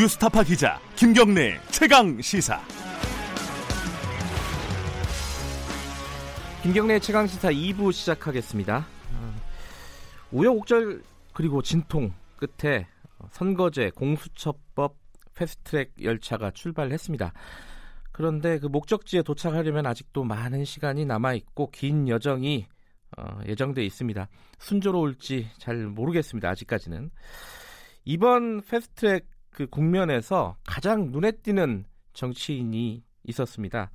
뉴스타파 0.00 0.44
기자 0.44 0.80
김경래 0.96 1.60
최강 1.70 2.18
시사. 2.22 2.58
김경래 6.62 6.98
최강 6.98 7.26
시사 7.26 7.50
2부 7.50 7.92
시작하겠습니다. 7.92 8.78
어, 8.78 9.34
우여곡절 10.32 11.02
그리고 11.34 11.60
진통 11.60 12.14
끝에 12.38 12.86
선거제 13.32 13.90
공수처법 13.90 14.96
패스트트랙 15.34 15.92
열차가 16.02 16.50
출발했습니다. 16.50 17.34
그런데 18.10 18.58
그 18.58 18.68
목적지에 18.68 19.20
도착하려면 19.20 19.84
아직도 19.84 20.24
많은 20.24 20.64
시간이 20.64 21.04
남아 21.04 21.34
있고 21.34 21.70
긴 21.72 22.08
여정이 22.08 22.66
어, 23.18 23.40
예정돼 23.46 23.84
있습니다. 23.84 24.28
순조로울지 24.60 25.50
잘 25.58 25.76
모르겠습니다. 25.76 26.48
아직까지는 26.48 27.10
이번 28.06 28.62
패스트트랙 28.62 29.39
그 29.50 29.66
국면에서 29.66 30.56
가장 30.66 31.10
눈에 31.10 31.32
띄는 31.32 31.84
정치인이 32.12 33.02
있었습니다. 33.24 33.90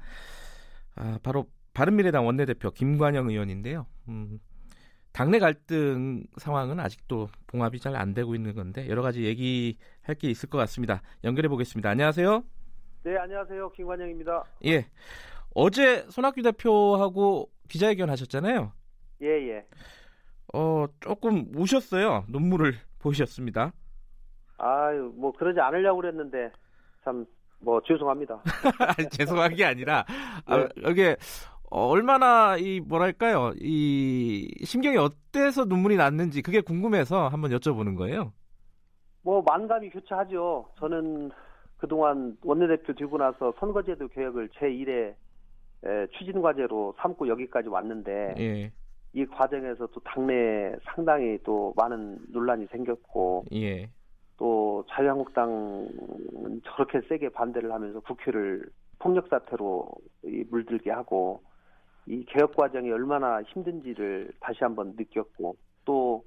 아, 0.96 1.20
바로 1.24 1.48
바른미래당 1.74 2.26
원내대표 2.26 2.72
김관영 2.72 3.30
의원인데요. 3.30 3.86
음, 4.08 4.40
당내 5.12 5.40
갈등 5.40 6.24
상황은 6.38 6.80
아직도 6.80 7.30
봉합이 7.48 7.80
잘 7.80 7.96
안 7.96 8.14
되고 8.14 8.36
있는 8.36 8.54
건데 8.54 8.88
여러 8.90 9.02
가지 9.02 9.24
얘기할 9.24 10.16
게 10.20 10.30
있을 10.30 10.50
것 10.50 10.58
같습니다. 10.60 11.02
연결해 11.24 11.48
보겠습니다. 11.50 11.90
안녕하세요. 11.90 12.44
네, 13.04 13.18
안녕하세요. 13.18 13.72
김관영입니다. 13.72 14.44
예. 14.66 14.88
어제 15.54 16.06
손학규 16.10 16.42
대표하고 16.42 17.50
기자회견 17.70 18.10
하셨잖아요. 18.10 18.74
예, 19.22 19.28
예. 19.28 19.66
어, 20.54 20.86
조금 21.00 21.46
우셨어요. 21.56 22.26
눈물을 22.28 22.76
보이셨습니다. 23.00 23.72
아유, 24.58 25.14
뭐 25.16 25.32
그러지 25.32 25.60
않으려고 25.60 26.02
그랬는데 26.02 26.52
참 27.04 27.26
뭐 27.66 27.82
죄송합니다. 27.82 28.42
죄송한 29.12 29.56
게 29.56 29.66
아니라 29.66 30.06
아, 30.46 30.58
네. 30.58 30.68
이게 30.90 31.16
어, 31.72 31.88
얼마나 31.88 32.58
이 32.58 32.80
뭐랄까요 32.80 33.54
이 33.60 34.48
심경이 34.64 34.98
어때서 34.98 35.66
눈물이 35.66 35.98
났는지 35.98 36.42
그게 36.42 36.62
궁금해서 36.62 37.28
한번 37.28 37.52
여쭤보는 37.52 37.98
거예요. 37.98 38.32
뭐 39.24 39.42
만감이 39.42 39.90
교차하죠. 39.90 40.70
저는 40.78 41.32
그동안 41.78 42.38
원내대표 42.44 42.94
되고 42.94 43.18
나서 43.18 43.52
선거제도 43.60 44.08
개혁을 44.10 44.50
제 44.60 44.68
1의 44.68 45.16
추진 46.18 46.42
과제로 46.42 46.94
삼고 47.00 47.28
여기까지 47.28 47.68
왔는데 47.68 48.36
예, 48.40 48.72
이 49.14 49.26
과정에서 49.26 49.88
또 49.88 50.00
당내에 50.02 50.76
상당히 50.84 51.38
또 51.44 51.74
많은 51.76 52.20
논란이 52.30 52.68
생겼고 52.72 53.46
예, 53.54 53.90
또 54.38 54.84
자유한국당은 54.90 56.62
저렇게 56.66 57.02
세게 57.08 57.30
반대를 57.30 57.72
하면서 57.72 58.00
국회를 58.02 58.70
폭력 59.00 59.28
사태로 59.30 59.88
이 60.24 60.44
물들게 60.50 60.92
하고 60.92 61.42
이 62.08 62.24
개혁 62.26 62.56
과정이 62.56 62.92
얼마나 62.92 63.42
힘든지를 63.44 64.32
다시 64.40 64.60
한번 64.62 64.94
느꼈고 64.98 65.56
또 65.86 66.24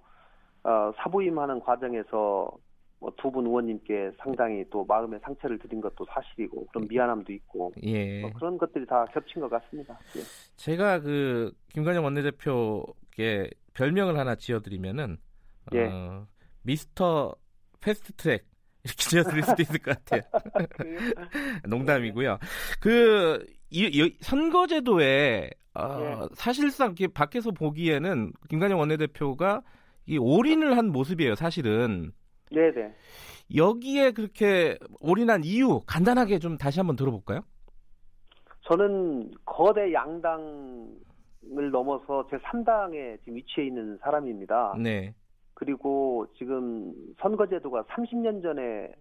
어, 0.64 0.92
사부임하는 0.96 1.60
과정에서 1.60 2.50
뭐 3.00 3.12
두분 3.16 3.46
의원님께 3.46 4.12
상당히 4.18 4.64
또 4.70 4.84
마음의 4.84 5.20
상처를 5.22 5.58
드린 5.58 5.80
것도 5.80 6.04
사실이고 6.06 6.66
그런 6.66 6.88
미안함도 6.88 7.32
있고 7.32 7.72
예. 7.84 8.22
뭐 8.22 8.32
그런 8.32 8.58
것들이 8.58 8.86
다 8.86 9.04
겹친 9.12 9.40
것 9.40 9.48
같습니다. 9.48 9.98
예. 10.16 10.20
제가 10.56 11.00
그 11.00 11.52
김관영 11.68 12.04
원내대표께 12.04 13.50
별명을 13.74 14.18
하나 14.18 14.34
지어드리면은 14.34 15.16
예. 15.74 15.86
어, 15.86 16.26
미스터 16.62 17.36
패스트 17.80 18.12
트랙 18.14 18.46
이렇게 18.84 18.96
지어드릴 19.04 19.42
수도 19.42 19.62
있을 19.62 19.78
것 19.78 20.04
같아요. 20.04 20.22
농담이고요. 21.68 22.38
그 22.80 23.44
이, 23.70 23.84
이 23.84 24.16
선거제도에 24.20 25.50
어, 25.74 26.00
예. 26.00 26.34
사실상 26.34 26.94
밖에서 27.14 27.50
보기에는 27.50 28.32
김관영 28.48 28.78
원내대표가 28.78 29.62
이 30.06 30.18
올인을 30.18 30.76
한 30.76 30.90
모습이에요. 30.90 31.34
사실은 31.34 32.12
네네. 32.50 32.94
여기에 33.54 34.12
그렇게 34.12 34.78
올인한 35.00 35.44
이유 35.44 35.80
간단하게 35.86 36.38
좀 36.38 36.56
다시 36.56 36.80
한번 36.80 36.96
들어볼까요? 36.96 37.40
저는 38.62 39.30
거대 39.44 39.92
양당을 39.92 41.70
넘어서 41.72 42.26
제 42.30 42.36
3당에 42.36 43.18
지금 43.20 43.36
위치해 43.36 43.66
있는 43.66 43.98
사람입니다. 44.02 44.74
네, 44.78 45.14
그리고 45.58 46.24
지금 46.36 46.94
선거제도가 47.20 47.82
30년 47.82 48.42
전에 48.42 48.92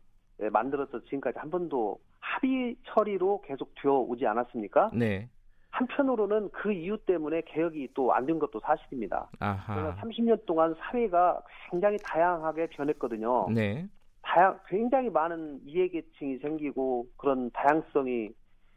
만들어서 0.52 1.04
지금까지 1.04 1.38
한 1.38 1.52
번도 1.52 2.00
합의 2.20 2.76
처리로 2.84 3.42
계속 3.46 3.72
되어 3.80 4.00
오지 4.00 4.26
않았습니까? 4.26 4.90
네, 4.92 5.30
한편으로는 5.70 6.50
그 6.52 6.74
이유 6.74 6.98
때문에 6.98 7.42
개혁이 7.46 7.90
또 7.94 8.12
안 8.12 8.26
된 8.26 8.40
것도 8.40 8.60
사실입니다. 8.60 9.30
아하, 9.40 9.76
그러나 9.76 9.96
30년 10.02 10.48
동안 10.48 10.74
사회가 10.80 11.44
굉장히 11.70 11.98
다양하게 12.04 12.70
변했거든요. 12.70 13.50
네, 13.54 13.88
다양, 14.24 14.60
굉장히 14.68 15.12
많은 15.12 15.60
이해계층이 15.64 16.40
생기고 16.40 17.06
그런 17.18 17.52
다양성이 17.52 18.30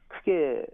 크게 0.08 0.66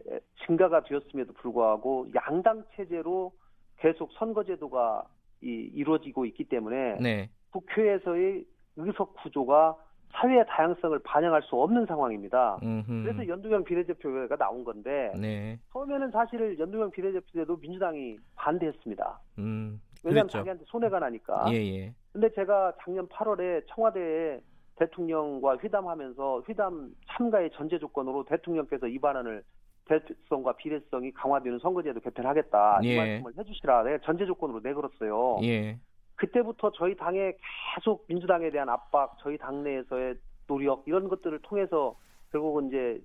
증가가 0.44 0.83
되었음에도 0.83 1.33
불구하고 1.34 2.09
양당 2.17 2.65
체제로 2.75 3.33
계속 3.78 4.11
선거제도가 4.15 5.05
이, 5.46 5.70
이루어지고 5.74 6.26
있기 6.26 6.44
때문에 6.44 6.96
네, 7.00 7.30
국회에서의 7.50 8.44
의석 8.76 9.14
구조가 9.22 9.76
사회의 10.12 10.44
다양성을 10.48 10.98
반영할 11.00 11.42
수 11.42 11.56
없는 11.56 11.86
상황입니다. 11.86 12.58
음흠. 12.62 13.02
그래서 13.04 13.28
연두경 13.28 13.64
비례대표가 13.64 14.36
나온 14.36 14.64
건데 14.64 15.12
네, 15.20 15.58
처음에는 15.72 16.10
사실 16.10 16.58
연두경 16.58 16.90
비례대표 16.90 17.26
때도 17.32 17.56
민주당이 17.56 18.16
반대했습니다. 18.34 19.20
음, 19.38 19.80
왜냐하면. 20.02 20.28
자기한테 20.28 20.64
손해가 20.66 20.98
나니까. 20.98 21.46
예, 21.52 21.56
예, 21.56 21.94
근데 22.12 22.30
제가 22.34 22.72
작년 22.82 23.06
8월에 23.08 23.64
청와대에 23.68 24.40
대통령과 24.76 25.58
회담하면서 25.62 26.42
회담 26.48 26.90
참가의 27.08 27.50
전제 27.54 27.78
조건으로 27.78 28.24
대통령께서 28.24 28.88
이 28.88 28.98
발언을 28.98 29.42
대표성과 29.86 30.56
비례성이 30.56 31.12
강화되는 31.12 31.58
선거제도 31.60 32.00
개편하겠다 32.00 32.80
이 32.82 32.88
예. 32.88 32.97
말씀을 32.97 33.32
해주시라 33.38 33.84
내가 33.84 33.98
전제 34.04 34.26
조건으로 34.26 34.60
내걸었어요. 34.62 35.38
예, 35.42 35.78
그때부터 36.16 36.72
저희 36.72 36.97
당에 36.97 37.32
계속 37.74 38.04
민주당에 38.08 38.50
대한 38.50 38.69
압박, 38.69 39.16
저희 39.20 39.38
당내에서의 39.38 40.16
노력 40.46 40.82
이런 40.86 41.08
것들을 41.08 41.38
통해서 41.42 41.96
결국은 42.32 42.69
이제 42.69 43.00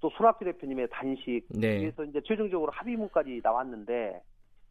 또 0.00 0.10
손학규 0.10 0.44
대표님의 0.44 0.88
단식 0.90 1.42
네, 1.48 1.80
그래서 1.80 2.04
이제 2.04 2.20
최종적으로 2.24 2.70
합의문까지 2.72 3.40
나왔는데 3.42 4.20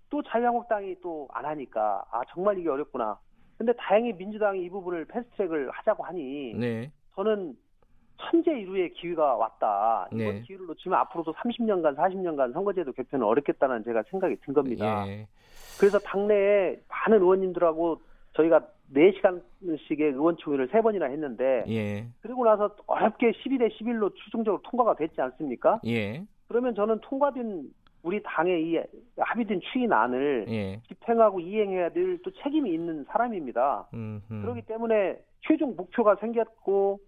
또 0.10 0.22
자유한국당이 0.22 0.96
또 1.02 1.28
안 1.34 1.46
하니까 1.46 2.04
아 2.12 2.22
정말 2.30 2.58
이게 2.60 2.70
어렵구나. 2.70 3.18
근데 3.58 3.74
다행히 3.78 4.14
민주당이 4.14 4.64
이 4.64 4.70
부분을 4.70 5.06
패스트트랙을 5.06 5.72
하자고 5.72 6.04
하니 6.04 6.54
네, 6.54 6.92
저는 7.16 7.56
천재 8.18 8.52
일루의 8.52 8.94
기회가 8.94 9.36
왔다. 9.36 10.08
이번 10.12 10.36
네. 10.36 10.42
기회를 10.42 10.66
놓치면 10.68 10.98
앞으로도 11.00 11.34
30년간, 11.34 11.96
40년간 11.96 12.54
선거제도 12.54 12.92
개편은 12.92 13.26
어렵겠다는 13.26 13.84
제가 13.84 14.04
생각이 14.10 14.36
든 14.38 14.54
겁니다. 14.54 15.06
예, 15.08 15.28
그래서 15.80 16.00
당내에 16.00 16.80
많은 16.88 17.22
의원님들하고 17.22 18.02
저희가 18.34 18.62
4시간씩의 18.94 20.02
의원총회를 20.14 20.70
세 20.72 20.82
번이나 20.82 21.06
했는데 21.08 21.64
예, 21.68 22.06
그리고 22.22 22.46
나서 22.46 22.76
어렵게 22.88 23.32
12대 23.32 23.70
11로 23.78 24.12
최종적으로 24.24 24.62
통과가 24.64 24.96
됐지 24.96 25.20
않습니까? 25.22 25.80
예, 25.86 26.24
그러면 26.48 26.76
저는 26.76 27.00
통과된 27.02 27.64
우리 28.04 28.22
당의 28.22 28.64
이 28.64 28.80
합의된 29.18 29.62
추인안을 29.62 30.46
예, 30.50 30.80
집행하고 30.88 31.40
이행해야 31.40 31.90
될 31.90 32.20
또 32.24 32.32
책임이 32.44 32.72
있는 32.72 33.04
사람입니다. 33.10 33.88
음, 33.94 34.22
음. 34.32 34.42
그렇기 34.42 34.62
때문에 34.64 35.18
최종 35.42 35.76
목표가 35.76 36.16
생겼고 36.16 37.00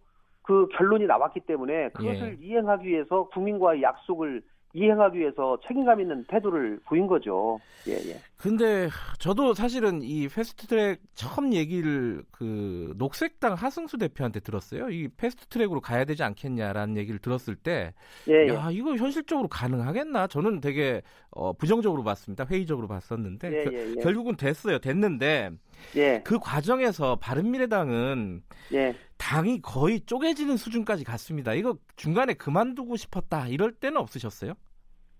그 0.48 0.66
결론이 0.78 1.06
나왔기 1.08 1.42
때문에 1.42 1.90
그것을 1.90 2.38
이행하기 2.42 2.88
위해서 2.88 3.28
국민과의 3.34 3.82
약속을 3.82 4.42
이행하기 4.74 5.18
위해서 5.20 5.58
책임감 5.68 6.00
있는 6.02 6.24
태도를 6.30 6.80
보인 6.86 7.08
거죠. 7.08 7.60
예, 7.88 7.94
예. 7.94 8.18
근데 8.38 8.90
저도 9.18 9.54
사실은 9.54 10.02
이 10.04 10.28
패스트 10.30 10.68
트랙 10.68 11.00
처음 11.16 11.52
얘기를 11.54 12.24
그 12.32 12.94
녹색당 12.98 13.56
하승수 13.56 13.98
대표한테 13.98 14.40
들었어요. 14.40 14.90
이 14.90 15.10
패스트 15.18 15.48
트랙으로 15.48 15.82
가야 15.82 16.06
되지 16.06 16.24
않겠냐라는 16.24 16.96
얘기를 16.96 17.20
들었을 17.20 17.56
때, 17.56 17.94
예, 18.30 18.34
예. 18.34 18.48
야 18.50 18.70
이거 18.72 18.96
현실적으로 18.96 19.48
가능하겠나? 19.50 20.28
저는 20.28 20.62
되게 20.62 21.02
어, 21.32 21.52
부정적으로 21.54 22.04
봤습니다. 22.04 22.46
회의적으로 22.46 22.88
봤었는데 22.88 23.60
예, 23.60 23.64
겨- 23.66 23.72
예, 23.74 23.90
예. 23.98 24.02
결국은 24.02 24.36
됐어요. 24.38 24.80
됐는데 24.80 25.52
예, 25.96 26.22
그 26.24 26.40
과정에서 26.40 27.18
바른미래당은 27.18 28.42
예. 28.74 28.96
당이 29.18 29.62
거의 29.62 30.00
쪼개지는 30.02 30.58
수준까지 30.58 31.04
갔습니다. 31.04 31.54
이거 31.54 31.78
중간에 31.96 32.34
그만두고 32.34 32.96
싶었다 32.96 33.48
이럴 33.48 33.72
때는 33.72 33.98
없으셨어요? 33.98 34.54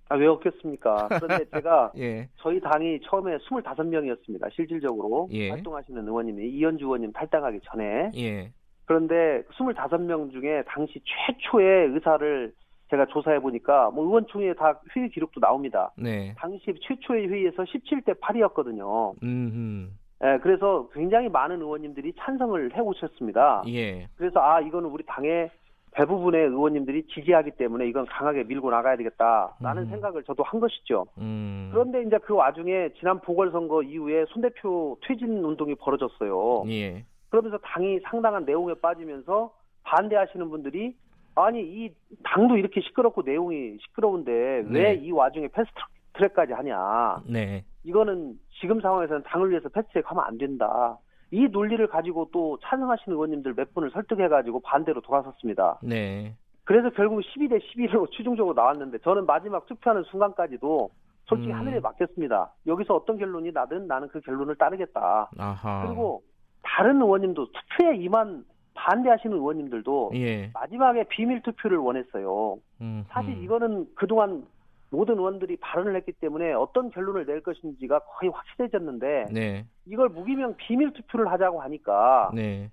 아, 0.10 0.16
왜 0.16 0.28
없겠습니까? 0.28 1.10
그런데 1.10 1.46
제가 1.54 1.92
예, 1.98 2.30
저희 2.38 2.60
당이 2.60 3.00
처음에 3.10 3.38
25명이었습니다. 3.38 4.54
실질적으로 4.54 5.28
예. 5.32 5.50
활동하시는 5.50 6.08
의원님이 6.08 6.50
이현주 6.50 6.86
의원님 6.86 7.12
탈당하기 7.12 7.60
전에 7.64 8.12
예, 8.16 8.52
그런데 8.86 9.44
25명 9.52 10.32
중에 10.32 10.64
당시 10.68 11.02
최초의 11.04 11.90
의사를 11.90 12.54
제가 12.90 13.06
조사해 13.08 13.40
보니까 13.40 13.92
뭐 13.92 14.06
의원총회 14.06 14.54
다 14.54 14.80
회의 14.96 15.10
기록도 15.10 15.42
나옵니다. 15.42 15.92
네. 15.98 16.34
당시 16.38 16.74
최초의 16.82 17.28
회의에서 17.28 17.64
17대 17.64 18.20
8이었거든요. 18.22 19.14
음. 19.24 19.98
예, 20.24 20.40
그래서 20.42 20.90
굉장히 20.94 21.30
많은 21.30 21.62
의원님들이 21.62 22.14
찬성을 22.18 22.76
해 22.76 22.80
오셨습니다. 22.80 23.64
예. 23.68 24.08
그래서 24.18 24.40
아 24.40 24.60
이거는 24.62 24.90
우리 24.90 25.04
당의 25.06 25.50
대부분의 25.92 26.48
의원님들이 26.48 27.08
지지하기 27.08 27.52
때문에 27.52 27.88
이건 27.88 28.06
강하게 28.06 28.44
밀고 28.44 28.70
나가야 28.70 28.98
되겠다라는 28.98 29.84
음. 29.84 29.90
생각을 29.90 30.24
저도 30.24 30.44
한 30.44 30.60
것이죠. 30.60 31.06
음. 31.18 31.70
그런데 31.72 32.04
이제 32.04 32.18
그 32.20 32.36
와중에 32.36 32.90
지난 33.00 33.20
보궐선거 33.20 33.82
이후에 33.82 34.26
손 34.30 34.42
대표 34.42 34.98
퇴진 35.02 35.44
운동이 35.44 35.76
벌어졌어요. 35.76 36.64
예. 36.68 37.04
그러면서 37.30 37.58
당이 37.58 38.00
상당한 38.02 38.46
내용에 38.46 38.74
빠지면서 38.76 39.52
반대하시는 39.84 40.50
분들이 40.50 40.96
아니 41.36 41.62
이 41.62 41.94
당도 42.24 42.58
이렇게 42.58 42.82
시끄럽고 42.82 43.22
내용이 43.24 43.78
시끄러운데 43.82 44.32
왜 44.68 44.94
네. 44.94 44.94
이 44.96 45.12
와중에 45.12 45.48
패스트 45.48 45.74
트랙까지 46.14 46.54
하냐? 46.54 47.22
네. 47.28 47.64
이거는 47.88 48.38
지금 48.60 48.82
상황에서는 48.82 49.24
당을 49.24 49.50
위해서 49.50 49.70
패스트트랙 49.70 50.12
하면 50.12 50.24
안 50.26 50.38
된다. 50.38 50.98
이 51.32 51.48
논리를 51.48 51.86
가지고 51.88 52.30
또 52.34 52.58
찬성하시는 52.64 53.16
의원님들 53.16 53.54
몇 53.56 53.74
분을 53.74 53.92
설득해가지고 53.92 54.60
반대로 54.60 55.00
돌아섰습니다. 55.02 55.80
네. 55.82 56.34
그래서 56.66 56.90
결국 56.90 57.22
12대 57.22 57.62
11로 57.62 58.12
최종적으로 58.12 58.54
나왔는데 58.54 58.98
저는 59.00 59.26
마지막 59.26 59.66
투표하는 59.68 60.04
순간까지도 60.04 60.90
솔직히 61.28 61.52
음. 61.52 61.60
하늘에 61.60 61.80
맡겼습니다. 61.80 62.54
여기서 62.66 62.96
어떤 62.96 63.18
결론이 63.18 63.52
나든 63.54 63.88
나는 63.88 64.10
그 64.10 64.20
결론을 64.20 64.56
따르겠다. 64.56 65.30
아하. 65.38 65.86
그리고 65.86 66.24
다른 66.64 67.02
의원님도 67.02 67.48
투표에 67.52 67.96
임한 67.98 68.44
반대하시는 68.74 69.36
의원님들도 69.36 70.12
예. 70.16 70.52
마지막에 70.54 71.06
비밀 71.06 71.42
투표를 71.42 71.78
원했어요. 71.78 72.58
음. 72.82 73.06
사실 73.10 73.32
음. 73.32 73.44
이거는 73.44 73.88
그동안 73.96 74.46
모든 74.90 75.18
의원들이 75.18 75.58
발언을 75.58 75.96
했기 75.96 76.14
때문에 76.14 76.54
어떤 76.54 76.90
결론을 76.90 77.26
낼 77.26 77.42
것인지가 77.42 78.00
거의 78.00 78.32
확실해졌는데 78.32 79.26
네. 79.32 79.66
이걸 79.86 80.10
무기명 80.10 80.56
비밀 80.56 80.94
투표를 80.94 81.32
하자고 81.32 81.62
하니까 81.62 82.32
네. 82.34 82.72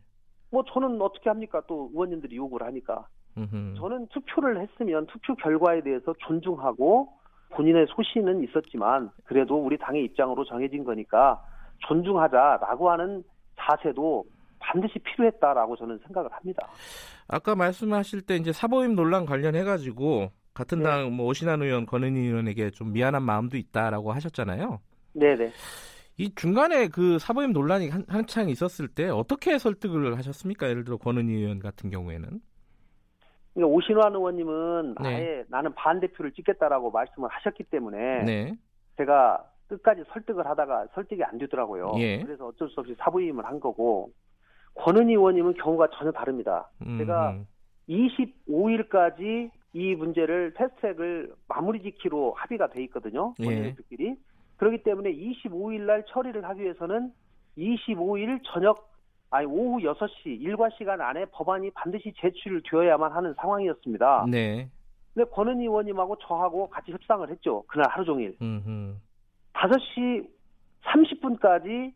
뭐 0.51 0.65
저는 0.73 1.01
어떻게 1.03 1.29
합니까? 1.29 1.63
또 1.67 1.91
의원님들이 1.93 2.37
요구를 2.37 2.67
하니까 2.69 3.07
음흠. 3.37 3.75
저는 3.77 4.07
투표를 4.09 4.61
했으면 4.61 5.07
투표 5.07 5.35
결과에 5.35 5.81
대해서 5.83 6.15
존중하고 6.21 7.09
본인의 7.51 7.87
소신은 7.89 8.45
있었지만 8.45 9.11
그래도 9.25 9.57
우리 9.57 9.77
당의 9.79 10.05
입장으로 10.05 10.45
정해진 10.45 10.85
거니까 10.85 11.43
존중하자라고 11.89 12.91
하는 12.91 13.25
자세도 13.59 14.25
반드시 14.59 14.99
필요했다라고 14.99 15.77
저는 15.77 15.99
생각을 16.07 16.33
합니다. 16.33 16.67
아까 17.29 17.55
말씀하실 17.55 18.23
때 18.23 18.37
이제 18.37 18.53
사보임 18.53 18.95
논란 18.95 19.27
관련해 19.27 19.65
가지고 19.65 20.31
같은 20.55 20.79
네. 20.79 20.85
당뭐 20.85 21.27
오신환 21.27 21.63
의원, 21.63 21.85
권은희 21.85 22.19
의원에게 22.21 22.71
좀 22.71 22.93
미안한 22.93 23.23
마음도 23.23 23.57
있다라고 23.57 24.13
하셨잖아요. 24.13 24.81
네네. 25.13 25.51
이 26.17 26.33
중간에 26.37 26.89
그 26.89 27.19
사보임 27.19 27.53
논란이 27.53 27.89
한, 27.89 28.05
한창 28.09 28.49
있었을 28.49 28.87
때 28.87 29.09
어떻게 29.09 29.59
설득을 29.59 30.17
하셨습니까? 30.17 30.69
예를 30.69 30.85
들어 30.85 30.97
권은희 30.97 31.35
의원 31.35 31.59
같은 31.59 31.91
경우에는. 31.91 32.41
그러니까 33.53 33.75
오신환 33.75 34.15
의원님은 34.15 34.95
네. 35.03 35.09
아예 35.09 35.45
나는 35.49 35.75
반대표를 35.75 36.33
찍겠다라고 36.33 36.93
말씀을 36.93 37.29
하셨기 37.31 37.65
때문에 37.65 38.25
네. 38.25 38.57
제가 38.97 39.45
끝까지 39.67 40.05
설득을 40.13 40.47
하다가 40.47 40.89
설득이 40.95 41.23
안 41.25 41.39
되더라고요. 41.39 41.95
예. 41.99 42.23
그래서 42.23 42.47
어쩔 42.47 42.69
수 42.69 42.81
없이 42.81 42.95
사부임을 42.99 43.45
한 43.45 43.59
거고 43.59 44.11
권은희 44.75 45.13
의원님은 45.13 45.55
경우가 45.55 45.89
전혀 45.95 46.13
다릅니다. 46.13 46.69
음, 46.87 46.99
제가 46.99 47.31
음. 47.31 47.47
25일까지 47.89 49.51
이 49.75 49.95
문제를 49.97 50.55
패스트트랙을 50.55 51.35
마무리 51.49 51.83
짓기로 51.83 52.33
합의가 52.35 52.69
돼 52.69 52.83
있거든요. 52.85 53.35
예. 53.41 53.47
원내대표끼리. 53.47 54.17
그렇기 54.57 54.85
때문에 54.85 55.13
25일 55.13 55.81
날 55.83 56.05
처리를 56.07 56.45
하기 56.45 56.63
위해서는 56.63 57.13
25일 57.59 58.41
저녁 58.45 58.95
아니 59.31 59.47
오후 59.47 59.81
6시 59.81 60.41
일과 60.41 60.69
시간 60.79 61.01
안에 61.01 61.25
법안이 61.27 61.73
반드시 61.73 62.15
제출되어야만 62.19 63.11
하는 63.11 63.35
상황이었습니다. 63.35 64.27
네. 64.31 64.71
근데 65.13 65.29
권은희 65.31 65.63
의원님하고 65.63 66.17
저하고 66.19 66.69
같이 66.69 66.93
협상을 66.93 67.29
했죠. 67.29 67.65
그날 67.67 67.89
하루 67.91 68.05
종일. 68.05 68.37
음, 68.41 68.63
음. 68.67 69.01
5시 69.55 70.29
30분까지 70.85 71.93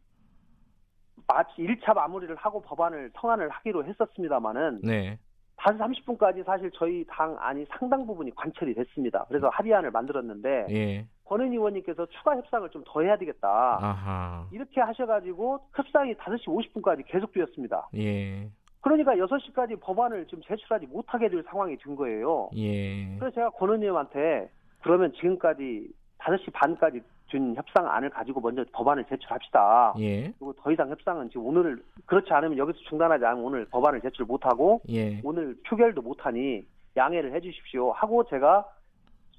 마치 1.29 1.63
1차 1.63 1.95
마무리를 1.95 2.35
하고 2.37 2.61
법안을 2.63 3.13
성안을 3.15 3.49
하기로 3.51 3.85
했었습니다마는 3.85 4.81
네. 4.83 5.19
5시 5.59 6.05
30분까지 6.07 6.45
사실 6.45 6.71
저희 6.75 7.05
당 7.09 7.37
안이 7.39 7.67
상당 7.71 8.07
부분이 8.07 8.35
관철이 8.35 8.75
됐습니다. 8.75 9.25
그래서 9.29 9.49
합의안을 9.49 9.91
만들었는데 9.91 10.67
예. 10.71 11.07
권은 11.25 11.53
의원님께서 11.53 12.07
추가 12.07 12.37
협상을 12.37 12.69
좀 12.71 12.83
더 12.87 13.03
해야 13.03 13.17
되겠다. 13.17 13.49
아하. 13.81 14.47
이렇게 14.53 14.81
하셔가지고 14.81 15.59
협상이 15.75 16.15
5시 16.15 16.45
50분까지 16.47 17.05
계속되었습니다. 17.07 17.89
예. 17.97 18.49
그러니까 18.81 19.15
6시까지 19.17 19.79
법안을 19.81 20.27
좀 20.29 20.41
제출하지 20.43 20.87
못하게 20.87 21.29
될 21.29 21.43
상황이 21.51 21.77
된 21.77 21.97
거예요. 21.97 22.49
예. 22.57 23.17
그래서 23.19 23.35
제가 23.35 23.51
권 23.51 23.69
의원님한테 23.69 24.49
그러면 24.81 25.13
지금까지 25.15 25.89
5시 26.19 26.53
반까지 26.53 27.03
준 27.29 27.55
협상안을 27.55 28.11
가지고 28.11 28.41
먼저 28.41 28.65
법안을 28.73 29.05
제출합시다. 29.05 29.95
예. 29.99 30.23
그리고 30.39 30.53
더 30.55 30.73
이상 30.73 30.89
협상은 30.91 31.29
지금 31.29 31.47
오늘 31.47 31.83
그렇지 32.07 32.33
않으면 32.33 32.59
여기서 32.59 32.79
중단하지 32.89 33.25
않으면 33.25 33.45
오늘 33.45 33.65
법안을 33.67 34.01
제출 34.01 34.25
못하고 34.25 34.81
예. 34.89 35.21
오늘 35.23 35.57
표결도 35.67 36.03
못하니 36.03 36.67
양해를 36.97 37.35
해주십시오 37.35 37.93
하고 37.93 38.25
제가 38.25 38.67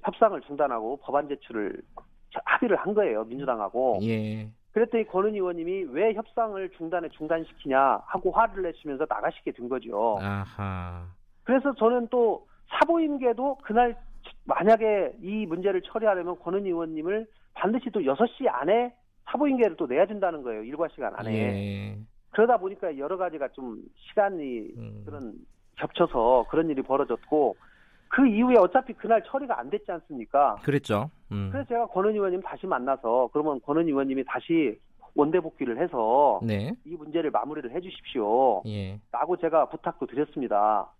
협상을 0.02 0.40
중단하고 0.42 0.98
법안 1.02 1.28
제출을 1.28 1.82
합의를 2.44 2.76
한 2.76 2.94
거예요 2.94 3.24
민주당하고 3.24 3.98
예. 4.02 4.48
그랬더니 4.72 5.04
권은 5.08 5.34
의원님이 5.34 5.86
왜 5.90 6.14
협상을 6.14 6.70
중단에 6.78 7.08
중단시키냐 7.08 8.02
하고 8.06 8.30
화를 8.30 8.62
내시면서 8.62 9.04
나가시게 9.08 9.50
된 9.52 9.68
거죠 9.68 10.16
아하. 10.20 11.04
그래서 11.42 11.74
저는 11.74 12.06
또 12.08 12.46
사보임계도 12.68 13.58
그날 13.64 13.96
만약에 14.44 15.14
이 15.20 15.44
문제를 15.46 15.82
처리하려면 15.82 16.38
권은 16.38 16.64
의원님을 16.64 17.26
반드시 17.60 17.90
또 17.90 18.00
6시 18.00 18.48
안에 18.48 18.94
사보임계를 19.26 19.76
또 19.76 19.86
내야 19.86 20.06
된다는 20.06 20.42
거예요 20.42 20.62
일과 20.64 20.88
시간 20.88 21.12
안에 21.14 21.32
예. 21.32 21.98
그러다 22.30 22.56
보니까 22.56 22.96
여러 22.96 23.18
가지가 23.18 23.48
좀 23.48 23.82
시간이 24.08 24.72
음. 24.78 25.02
그런 25.04 25.34
겹쳐서 25.76 26.46
그런 26.48 26.70
일이 26.70 26.80
벌어졌고 26.82 27.56
그 28.08 28.26
이후에 28.26 28.56
어차피 28.56 28.94
그날 28.94 29.22
처리가 29.24 29.58
안 29.58 29.70
됐지 29.70 29.92
않습니까? 29.92 30.56
그랬죠. 30.62 31.10
음. 31.30 31.50
그래서 31.52 31.68
제가 31.68 31.86
권은 31.86 32.12
의원님 32.12 32.40
다시 32.42 32.66
만나서 32.66 33.28
그러면 33.32 33.60
권은 33.60 33.86
의원님이 33.86 34.24
다시 34.26 34.78
원대 35.14 35.38
복귀를 35.38 35.80
해서 35.80 36.40
네. 36.42 36.72
이 36.84 36.96
문제를 36.96 37.30
마무리를 37.30 37.70
해주십시오. 37.70 38.62
예. 38.66 38.98
라고 39.12 39.36
제가 39.36 39.68
부탁도 39.68 40.06
드렸습니다. 40.06 40.90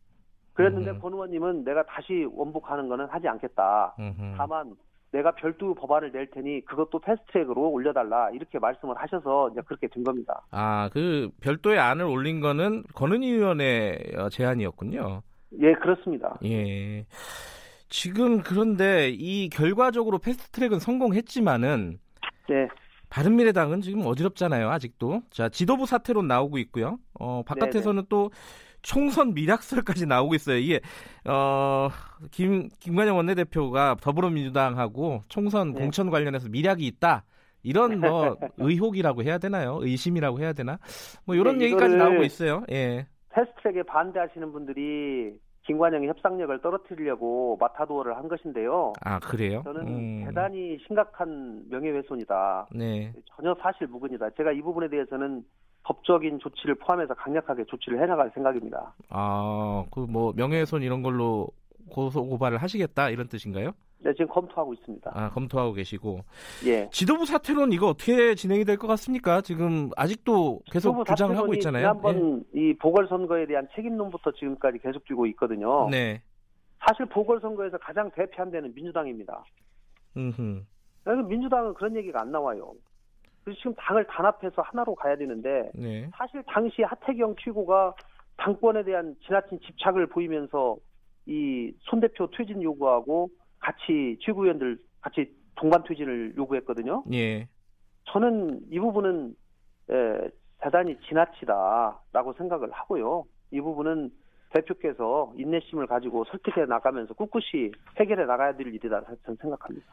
그랬는데 0.53 0.91
음. 0.91 0.99
권 1.01 1.15
의원님은 1.15 1.65
내가 1.65 1.85
다시 1.85 2.27
원복하는 2.33 2.89
거는 2.89 3.07
하지 3.07 3.29
않겠다. 3.29 3.95
음흠. 3.99 4.35
다만 4.37 4.77
내가 5.13 5.33
별도 5.33 5.75
법안을 5.75 6.13
낼 6.13 6.31
테니 6.31 6.65
그것도 6.65 7.01
패스트트랙으로 7.01 7.71
올려달라 7.71 8.31
이렇게 8.31 8.59
말씀을 8.59 8.95
하셔서 8.97 9.51
이제 9.51 9.61
그렇게 9.67 9.89
된 9.89 10.05
겁니다. 10.05 10.43
아, 10.51 10.89
그 10.93 11.31
별도의 11.41 11.79
안을 11.79 12.05
올린 12.05 12.41
거는 12.41 12.85
권은희 12.95 13.29
의원의 13.29 14.13
어, 14.17 14.29
제안이었군요. 14.29 15.23
예, 15.61 15.73
그렇습니다. 15.75 16.39
예. 16.45 17.05
지금 17.89 18.41
그런데 18.43 19.11
이 19.11 19.49
결과적으로 19.49 20.19
패스트트랙은 20.19 20.79
성공했지만은 20.79 21.99
네, 22.49 22.69
바른미래당은 23.11 23.81
지금 23.81 24.07
어지럽잖아요, 24.07 24.71
아직도. 24.71 25.23
자, 25.31 25.49
지도부 25.49 25.87
사태로 25.87 26.23
나오고 26.23 26.59
있고요. 26.59 26.99
어, 27.19 27.43
바깥에서는 27.43 28.05
또 28.09 28.31
총선 28.83 29.35
미락설까지 29.35 30.07
나오고 30.07 30.35
있어요. 30.35 30.57
이게 30.57 30.81
어, 31.29 31.89
김 32.31 32.69
김관영 32.81 33.17
원내대표가 33.17 33.97
더불어민주당하고 34.01 35.23
총선 35.29 35.73
네. 35.73 35.81
공천 35.81 36.11
관련해서 36.11 36.49
미락이 36.49 36.87
있다. 36.87 37.25
이런 37.63 38.01
뭐 38.01 38.37
의혹이라고 38.59 39.23
해야 39.23 39.39
되나요? 39.39 39.79
의심이라고 39.81 40.41
해야 40.41 40.53
되나? 40.53 40.79
뭐 41.27 41.35
이런 41.35 41.59
네, 41.59 41.67
얘기까지 41.67 41.97
나오고 41.97 42.23
있어요. 42.23 42.65
예. 42.71 43.07
패스트트랙에 43.31 43.83
반대하시는 43.85 44.51
분들이 44.53 45.35
김관영의 45.67 46.09
협상력을 46.09 46.61
떨어뜨리려고 46.63 47.57
마타도어를 47.61 48.17
한 48.17 48.29
것인데요. 48.29 48.93
아, 49.03 49.19
그래요? 49.21 49.63
저는 49.65 49.87
음, 49.87 50.25
대단히 50.25 50.79
심각한 50.87 51.63
명예훼손이다. 51.69 52.69
네. 52.75 53.13
전혀 53.37 53.55
사실 53.63 53.87
무근이다. 53.87 54.31
제가 54.31 54.53
이 54.53 54.63
부분에 54.63 54.89
대해서는 54.89 55.45
법적인 55.85 56.39
조치를 56.41 56.75
포함해서 56.77 57.15
강력하게 57.15 57.65
조치를 57.65 58.03
해나갈 58.03 58.31
생각입니다. 58.35 58.95
아, 59.09 59.85
그 59.91 60.01
뭐 60.07 60.33
명예훼손 60.37 60.83
이런 60.83 61.03
걸로 61.03 61.49
고소 61.91 62.27
고발을 62.27 62.59
하시겠다 62.59 63.11
이런 63.11 63.29
뜻인가요? 63.29 63.73
네, 64.03 64.13
지금 64.15 64.29
검토하고 64.29 64.73
있습니다. 64.75 65.11
아, 65.15 65.31
검토하고 65.31 65.73
계시고. 65.75 66.21
예. 66.67 66.89
지도부 66.91 67.27
사퇴론 67.27 67.73
이거 67.73 67.89
어떻게 67.89 68.35
진행이 68.35 68.65
될 68.65 68.79
것 68.79 68.87
같습니까? 68.89 69.43
지금 69.43 69.91
아직도 69.97 70.61
계속 70.71 71.05
주장을 71.05 71.37
하고 71.37 71.53
있잖아요. 71.55 71.83
지난번 71.83 72.45
이 72.55 72.73
보궐선거에 72.79 73.47
대한 73.47 73.69
책임론부터 73.75 74.33
지금까지 74.33 74.79
계속 74.79 75.05
쥐고 75.07 75.27
있거든요. 75.27 75.87
예. 75.89 75.91
네. 75.91 76.23
사실 76.87 77.05
보궐선거에서 77.07 77.77
가장 77.79 78.11
대피한 78.13 78.51
데는 78.51 78.73
민주당입니다. 78.75 79.45
음흠. 80.17 80.63
그래서 81.05 81.23
민주당은 81.23 81.75
그런 81.75 81.95
얘기가 81.97 82.23
안 82.23 82.31
나와요. 82.33 82.73
그래서 83.45 83.59
지금 83.59 83.75
당을 83.75 84.07
단합해서 84.07 84.63
하나로 84.63 84.95
가야 84.95 85.17
되는데 85.17 85.71
네. 85.75 86.09
사실 86.15 86.43
당시 86.47 86.83
하태경 86.83 87.37
최고가 87.39 87.95
당권에 88.37 88.85
대한 88.85 89.15
지나친 89.27 89.59
집착을 89.61 90.07
보이면서 90.09 90.77
이 91.27 91.73
손 91.83 92.01
대표 92.01 92.29
퇴진 92.31 92.63
요구하고 92.63 93.29
같이 93.59 94.17
최고위원들 94.21 94.79
같이 95.01 95.31
동반 95.57 95.83
퇴진을 95.85 96.35
요구했거든요. 96.37 97.05
예. 97.13 97.47
저는 98.05 98.61
이 98.71 98.79
부분은 98.81 99.35
에, 99.91 100.29
대단히 100.61 100.99
지나치다라고 101.09 102.33
생각을 102.39 102.71
하고요. 102.73 103.25
이 103.51 103.61
부분은 103.61 104.11
대표께서 104.51 105.33
인내심을 105.37 105.87
가지고 105.87 106.25
설득해 106.25 106.67
나가면서 106.67 107.15
꿋꿋이 107.15 107.71
해결해 107.99 108.25
나가야 108.25 108.57
될 108.57 108.67
일이다 108.69 109.03
저는 109.25 109.37
생각합니다. 109.41 109.87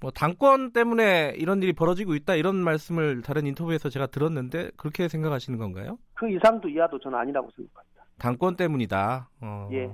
뭐 0.00 0.10
당권 0.10 0.72
때문에 0.72 1.34
이런 1.36 1.62
일이 1.62 1.72
벌어지고 1.72 2.14
있다 2.14 2.34
이런 2.34 2.56
말씀을 2.56 3.22
다른 3.22 3.46
인터뷰에서 3.46 3.88
제가 3.88 4.06
들었는데 4.08 4.72
그렇게 4.76 5.08
생각하시는 5.08 5.58
건가요? 5.58 5.98
그 6.14 6.30
이상도 6.30 6.68
이하도 6.68 6.98
저는 6.98 7.18
아니라고 7.18 7.50
생각합니다. 7.56 8.04
당권 8.18 8.56
때문이다. 8.56 9.30
어. 9.40 9.68
예. 9.72 9.90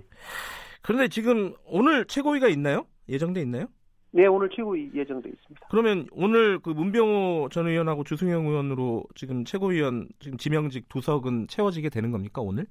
그런데 0.83 1.09
지금 1.09 1.55
오늘 1.65 2.07
최고위가 2.07 2.49
있나요? 2.49 2.87
예정돼 3.09 3.41
있나요? 3.43 3.67
네, 4.13 4.27
오늘 4.27 4.49
최고위 4.51 4.91
예정돼 4.95 5.29
있습니다. 5.29 5.69
그러면 5.71 6.07
오늘 6.11 6.59
그 6.59 6.71
문병호 6.71 7.49
전 7.53 7.69
의원하고 7.69 8.03
주승영 8.03 8.47
의원으로 8.47 9.05
지금 9.15 9.45
최고위원 9.45 10.09
지금 10.19 10.37
지명직 10.37 10.89
두석은 10.89 11.47
채워지게 11.47 11.91
되는 11.91 12.11
겁니까 12.11 12.41
오늘? 12.41 12.67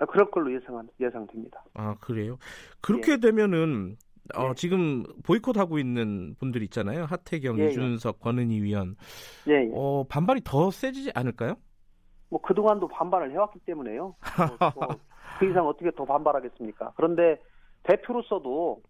아, 0.00 0.06
그럴 0.06 0.30
걸로 0.30 0.52
예상 0.52 0.86
예상됩니다. 1.00 1.62
아 1.74 1.96
그래요? 2.00 2.38
그렇게 2.80 3.18
되면은 3.18 3.96
어, 4.36 4.50
예. 4.50 4.54
지금 4.54 5.04
보이콧하고 5.24 5.78
있는 5.78 6.34
분들 6.38 6.62
있잖아요. 6.64 7.04
하태경, 7.04 7.58
예, 7.58 7.64
예. 7.64 7.68
이준석, 7.70 8.20
권은희 8.20 8.62
위원. 8.62 8.96
예, 9.48 9.54
예. 9.54 9.70
어, 9.72 10.04
반발이 10.08 10.42
더 10.44 10.70
세지지 10.70 11.12
않을까요? 11.14 11.56
뭐 12.30 12.40
그동안도 12.42 12.88
반발을 12.88 13.32
해왔기 13.32 13.60
때문에요. 13.60 14.14
뭐, 14.60 14.72
뭐 14.74 15.08
그 15.38 15.48
이상 15.48 15.66
어떻게 15.66 15.90
더 15.92 16.04
반발하겠습니까? 16.04 16.92
그런데 16.96 17.40
대표로서도 17.84 18.82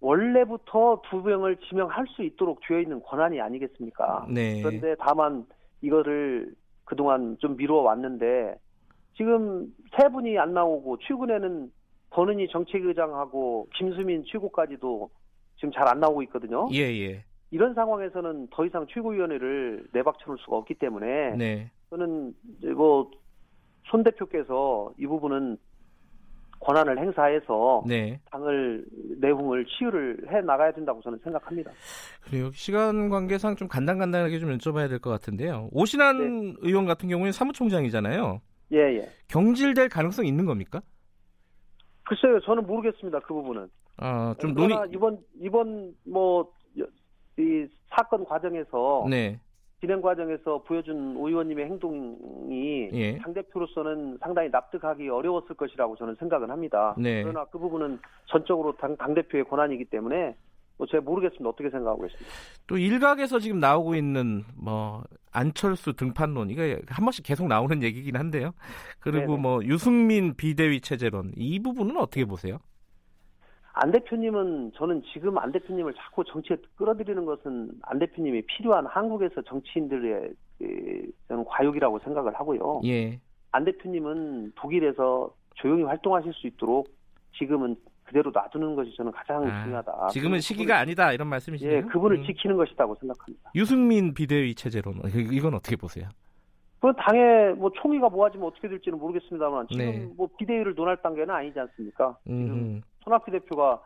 원래부터 0.00 1.02
두 1.08 1.22
명을 1.22 1.56
지명할 1.68 2.06
수 2.08 2.22
있도록 2.22 2.60
되어 2.66 2.80
있는 2.80 3.00
권한이 3.02 3.40
아니겠습니까? 3.40 4.26
네. 4.30 4.62
그런데 4.62 4.94
다만 5.00 5.46
이거를 5.80 6.54
그동안 6.84 7.36
좀 7.40 7.56
미루어 7.56 7.80
왔는데 7.82 8.54
지금 9.16 9.72
세 9.98 10.08
분이 10.08 10.38
안 10.38 10.52
나오고 10.52 10.98
최근에는 10.98 11.72
권은희 12.16 12.48
정책의장하고 12.48 13.68
김수민 13.76 14.24
최고까지도 14.26 15.10
지금 15.56 15.70
잘 15.72 15.86
안 15.86 16.00
나오고 16.00 16.22
있거든요. 16.24 16.66
예, 16.72 16.80
예. 16.80 17.22
이런 17.50 17.74
상황에서는 17.74 18.48
더 18.50 18.64
이상 18.64 18.86
최고위원회를 18.88 19.88
내박쳐놓을 19.92 20.38
수가 20.38 20.56
없기 20.56 20.74
때문에 20.74 21.36
네. 21.36 21.70
저는 21.90 22.32
뭐손 22.74 24.02
대표께서 24.02 24.92
이 24.98 25.06
부분은 25.06 25.58
권한을 26.60 26.98
행사해서 26.98 27.84
네. 27.86 28.18
당을 28.30 28.86
내홍을 29.20 29.66
치유를 29.66 30.26
해 30.30 30.40
나가야 30.40 30.72
된다고 30.72 31.02
저는 31.02 31.18
생각합니다. 31.22 31.70
그래요. 32.24 32.50
시간 32.52 33.10
관계상 33.10 33.56
좀 33.56 33.68
간단간단하게 33.68 34.38
좀 34.38 34.56
여쭤봐야 34.56 34.88
될 34.88 34.98
것 35.00 35.10
같은데요. 35.10 35.68
오신환 35.70 36.18
네. 36.18 36.54
의원 36.60 36.86
같은 36.86 37.10
경우에는 37.10 37.32
사무총장이잖아요. 37.32 38.40
예, 38.72 38.78
예. 38.78 39.08
경질될 39.28 39.90
가능성이 39.90 40.28
있는 40.28 40.46
겁니까? 40.46 40.80
글쎄요, 42.06 42.40
저는 42.40 42.66
모르겠습니다. 42.66 43.20
그 43.20 43.34
부분은. 43.34 43.68
아, 43.98 44.34
좀 44.38 44.54
논의. 44.54 44.76
이번 44.92 45.18
이번 45.40 45.94
뭐 46.04 46.56
이 47.38 47.66
사건 47.90 48.24
과정에서 48.24 49.06
네. 49.08 49.38
진행 49.80 50.00
과정에서 50.00 50.62
보여준 50.62 51.16
오 51.16 51.28
의원님의 51.28 51.66
행동이 51.66 52.88
예. 52.92 53.18
당 53.18 53.34
대표로서는 53.34 54.18
상당히 54.22 54.48
납득하기 54.48 55.08
어려웠을 55.08 55.54
것이라고 55.54 55.96
저는 55.96 56.14
생각은 56.14 56.50
합니다. 56.50 56.94
네. 56.98 57.22
그러나 57.22 57.44
그 57.44 57.58
부분은 57.58 57.98
전적으로 58.26 58.74
당, 58.76 58.96
당 58.96 59.12
대표의 59.12 59.44
권한이기 59.44 59.84
때문에 59.86 60.34
뭐 60.78 60.86
제가 60.86 61.02
모르겠습니다. 61.02 61.48
어떻게 61.48 61.70
생각하고 61.70 62.02
계십니까? 62.02 62.30
또 62.66 62.76
일각에서 62.76 63.38
지금 63.38 63.60
나오고 63.60 63.94
있는 63.94 64.44
뭐 64.56 65.04
안철수 65.32 65.94
등판론 65.94 66.50
이거 66.50 66.62
한 66.88 67.04
번씩 67.04 67.24
계속 67.24 67.46
나오는 67.46 67.82
얘기긴 67.82 68.16
한데요. 68.16 68.52
그리고 69.00 69.32
네네. 69.32 69.42
뭐 69.42 69.64
유승민 69.64 70.34
비대위 70.34 70.80
체제론 70.80 71.32
이 71.36 71.58
부분은 71.60 71.96
어떻게 71.96 72.24
보세요? 72.24 72.58
안 73.78 73.92
대표님은 73.92 74.72
저는 74.74 75.02
지금 75.12 75.36
안 75.36 75.52
대표님을 75.52 75.92
자꾸 75.94 76.24
정치에 76.24 76.56
끌어들이는 76.76 77.26
것은 77.26 77.72
안 77.82 77.98
대표님이 77.98 78.42
필요한 78.46 78.86
한국에서 78.86 79.42
정치인들의 79.42 80.30
그, 80.58 81.12
저는 81.28 81.44
과욕이라고 81.44 81.98
생각을 81.98 82.34
하고요. 82.34 82.80
예. 82.86 83.20
안 83.52 83.64
대표님은 83.66 84.52
독일에서 84.56 85.30
조용히 85.56 85.82
활동하실 85.82 86.32
수 86.32 86.46
있도록 86.46 86.88
지금은 87.38 87.76
그대로 88.06 88.30
놔두는 88.32 88.76
것이 88.76 88.94
저는 88.96 89.10
가장 89.12 89.44
아, 89.44 89.64
중요하다. 89.64 90.08
지금은 90.12 90.38
그분을- 90.38 90.40
시기가 90.42 90.78
아니다 90.78 91.12
이런 91.12 91.28
말씀이시네요. 91.28 91.76
예, 91.76 91.82
그분을 91.82 92.18
음. 92.18 92.24
지키는 92.24 92.56
것이라고 92.56 92.94
생각합니다. 93.00 93.50
유승민 93.54 94.14
비대위 94.14 94.54
체제론 94.54 94.94
이- 95.06 95.28
이건 95.36 95.54
어떻게 95.54 95.76
보세요? 95.76 96.08
그 96.80 96.92
당에 96.96 97.50
뭐 97.56 97.70
총리가 97.74 98.08
모아지면 98.08 98.46
어떻게 98.46 98.68
될지는 98.68 98.98
모르겠습니다만 98.98 99.66
지금 99.68 99.84
네. 99.84 100.08
뭐 100.16 100.28
비대위를 100.38 100.74
논할 100.76 100.96
단계는 101.02 101.34
아니지 101.34 101.58
않습니까? 101.58 102.16
지금 102.24 102.38
음. 102.38 102.82
손학규 103.02 103.30
대표가 103.32 103.80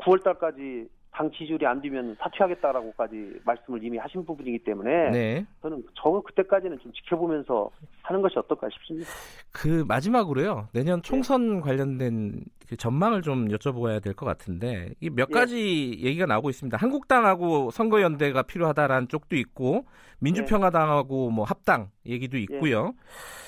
9월 0.00 0.22
달까지 0.22 0.86
당 1.12 1.30
지지율이 1.30 1.66
안 1.66 1.80
되면 1.82 2.16
사퇴하겠다라고까지 2.18 3.40
말씀을 3.44 3.84
이미 3.84 3.98
하신 3.98 4.24
부분이기 4.24 4.60
때문에 4.64 5.10
네. 5.10 5.46
저는 5.60 5.84
저 5.94 6.10
그때까지는 6.26 6.78
좀 6.78 6.90
지켜보면서 6.92 7.70
하는 8.02 8.22
것이 8.22 8.38
어떨까 8.38 8.68
싶습니다. 8.70 9.10
그 9.52 9.84
마지막으로요. 9.86 10.68
네. 10.72 10.80
내년 10.80 11.02
총선 11.02 11.60
관련된 11.60 12.40
그 12.68 12.76
전망을 12.76 13.20
좀 13.20 13.48
여쭤봐야 13.48 14.02
될 14.02 14.14
것 14.14 14.24
같은데 14.26 14.94
이몇 15.00 15.28
예. 15.30 15.34
가지 15.34 15.98
얘기가 16.02 16.26
나오고 16.26 16.48
있습니다. 16.50 16.76
한국당하고 16.78 17.70
선거연대가 17.70 18.42
필요하다라는 18.42 19.08
쪽도 19.08 19.36
있고 19.36 19.84
민주평화당하고 20.20 21.30
뭐 21.30 21.44
합당 21.44 21.90
얘기도 22.06 22.38
있고요. 22.38 22.94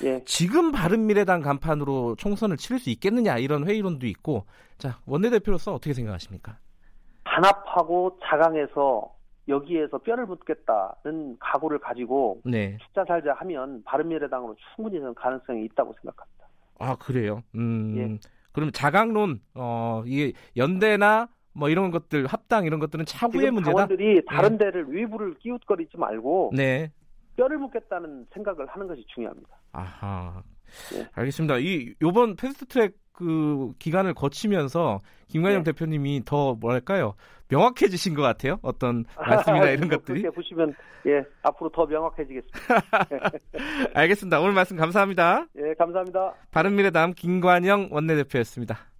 예. 0.03 0.21
지금 0.25 0.71
바른미래당 0.71 1.41
간판으로 1.41 2.15
총선을 2.17 2.57
치를 2.57 2.79
수 2.79 2.89
있겠느냐 2.91 3.37
이런 3.37 3.67
회의론도 3.67 4.05
있고 4.07 4.45
자 4.77 4.99
원내대표로서 5.05 5.73
어떻게 5.73 5.93
생각하십니까? 5.93 6.57
단합하고 7.75 8.17
자강해서 8.23 9.13
여기에서 9.47 9.99
뼈를 9.99 10.25
묻겠다는 10.25 11.37
각오를 11.39 11.79
가지고 11.79 12.41
네. 12.45 12.77
죽자 12.81 13.05
살자 13.05 13.33
하면 13.33 13.83
바른미래당으로 13.83 14.55
충분히 14.73 14.99
저는 14.99 15.13
가능성이 15.13 15.65
있다고 15.65 15.93
생각합니다. 16.01 16.47
아 16.79 16.95
그래요. 16.95 17.43
음. 17.53 17.95
예. 17.97 18.29
그럼 18.53 18.71
자강론 18.71 19.41
어 19.53 20.03
이게 20.07 20.33
연대나 20.57 21.29
뭐 21.53 21.69
이런 21.69 21.91
것들 21.91 22.25
합당 22.25 22.65
이런 22.65 22.79
것들은 22.79 23.05
차후의 23.05 23.51
문제다. 23.51 23.75
당원들이 23.75 24.25
다른 24.25 24.57
데를 24.57 24.87
외부를 24.87 25.35
끼웃거리지 25.35 25.97
말고 25.97 26.53
네. 26.55 26.91
뼈를 27.35 27.57
묻겠다는 27.59 28.25
생각을 28.33 28.65
하는 28.65 28.87
것이 28.87 29.05
중요합니다. 29.13 29.49
아하. 29.73 30.41
예. 30.95 31.07
알겠습니다. 31.13 31.59
이 31.59 31.93
요번 32.01 32.35
패스트트랙 32.35 32.95
그 33.17 33.71
기간을 33.79 34.13
거치면서 34.13 35.01
김관영 35.27 35.63
네. 35.63 35.71
대표님이 35.71 36.23
더 36.25 36.55
뭐랄까요 36.55 37.15
명확해지신 37.47 38.15
것 38.15 38.21
같아요. 38.21 38.59
어떤 38.61 39.05
말씀이나 39.17 39.69
이런 39.69 39.87
뭐 39.87 39.97
것들이. 39.97 40.21
그렇게 40.21 40.35
보시면 40.35 40.75
예 41.07 41.23
앞으로 41.43 41.69
더 41.69 41.85
명확해지겠습니다. 41.85 42.59
알겠습니다. 43.93 44.39
오늘 44.39 44.53
말씀 44.53 44.75
감사합니다. 44.77 45.45
예 45.57 45.73
감사합니다. 45.77 46.33
바른미래당 46.51 47.13
김관영 47.15 47.89
원내대표였습니다. 47.91 48.94